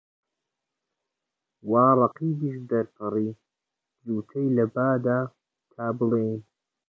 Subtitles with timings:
[1.69, 3.29] وا ڕەقیبیش دەرپەڕی،
[4.05, 5.19] جووتەی لە با دا،
[5.73, 6.39] تا بڵێن